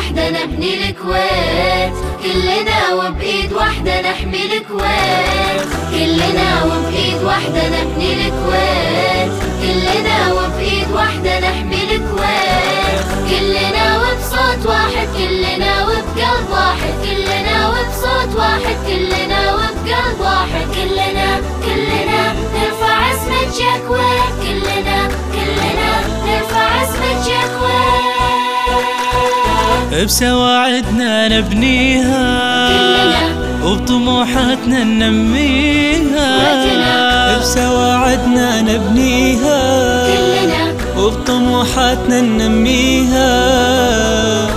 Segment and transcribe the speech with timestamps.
[0.00, 1.92] نبني الكويت.
[2.22, 5.68] كلنا وبإيد واحدة نحمي الكويت.
[5.90, 9.32] كلنا وبإيد واحدة نبني الكويت.
[9.62, 13.06] كلنا وبإيد واحدة نحمي الكويت.
[13.30, 16.94] كلنا وبصوت واحد كلنا وبقلب واحد.
[17.04, 20.66] كلنا وبصوت واحد كلنا وبقلب واحد.
[20.74, 25.25] كلنا كلنا نرفع اسمك يا كويت كلنا كلنا
[30.04, 32.26] بسواعدنا نبنيها
[33.64, 36.30] وبطموحاتنا ننميها.
[37.38, 40.06] بسواعدنا نبنيها
[40.96, 43.30] وبطموحاتنا ننميها.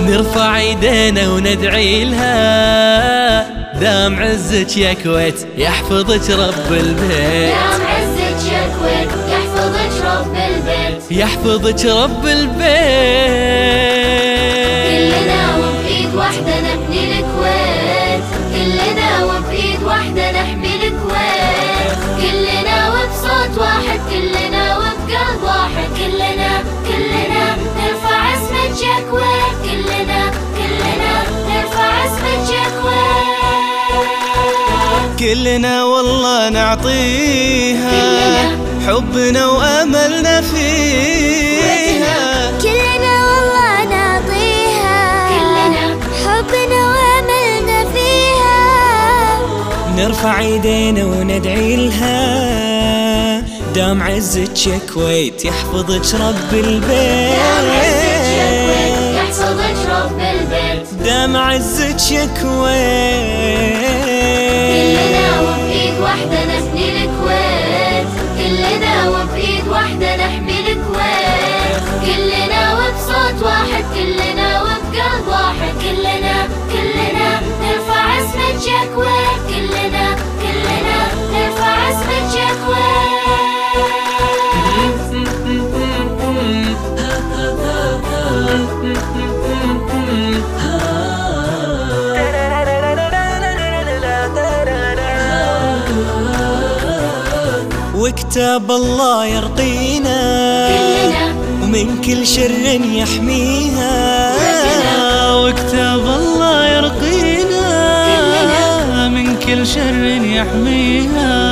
[0.00, 7.54] نرفع ايدينا وندعي لها دام عزك يا كويت يحفظك رب البيت.
[7.54, 11.02] دام عزك يا كويت يحفظك رب البيت.
[11.10, 13.43] يحفظك رب البيت.
[35.24, 37.90] كلنا والله نعطيها.
[37.90, 38.44] كلنا.
[38.86, 42.18] حبنا وأملنا فيها.
[42.62, 45.28] كلنا والله نعطيها.
[45.28, 45.84] كلنا.
[46.24, 48.60] حبنا وأملنا فيها.
[49.96, 53.44] نرفع ايدينا وندعي لها.
[53.74, 57.34] دام عزك يا كويت يحفظك رب البيت.
[57.34, 60.86] دام عزك يا كويت يحفظك رب البيت.
[61.04, 64.03] دام عزك يا كويت
[97.94, 100.20] وكتاب الله يرقينا
[101.62, 104.34] ومن كل شر يحميها
[105.36, 107.64] وكتاب الله يرقينا
[109.08, 110.04] من كل شر
[110.38, 111.43] يحميها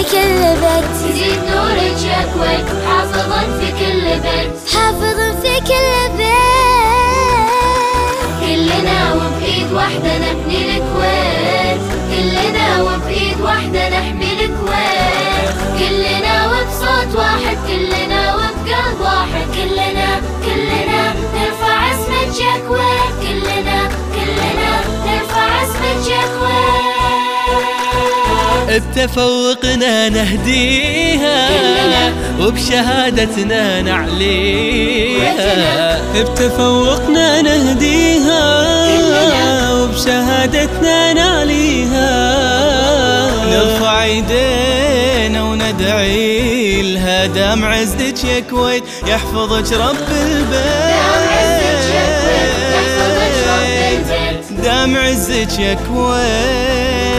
[0.00, 1.10] في كل بيت.
[1.10, 4.52] يزيد نورك شكوت حافظا في كل بيت.
[4.74, 6.30] حافظا في كل بيت.
[8.40, 10.39] كلنا وبإيد واحدة نبني
[28.78, 31.48] بتفوقنا نهديها
[32.40, 35.32] وبشهادتنا نعليها.
[36.14, 38.42] بتفوقنا نهديها
[39.72, 42.10] وبشهادتنا نعليها.
[43.50, 47.26] نرفع ايدينا وندعي لها.
[47.26, 50.90] دام عزك يا كويت يحفظك رب البيت.
[54.62, 57.09] دام عزك يا كويت.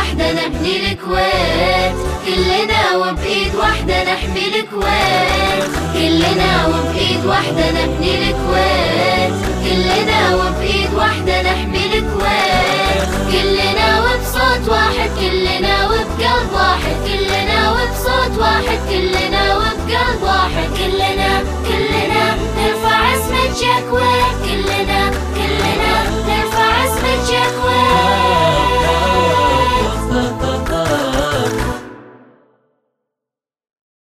[0.00, 1.96] واحدة نبني الكويت.
[2.26, 5.70] كلنا وبإيد واحدة نحمي الكويت.
[5.94, 9.34] كلنا وبإيد واحدة نبني الكويت.
[9.64, 11.99] كلنا وبإيد واحدة نحمي الكويت